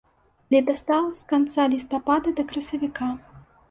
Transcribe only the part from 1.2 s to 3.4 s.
з канца лістапада да красавіка.